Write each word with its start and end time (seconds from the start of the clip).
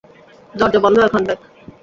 দরজা 0.53 0.79
বন্ধ 0.79 0.97
এখন, 0.99 1.21
বেক। 1.23 1.39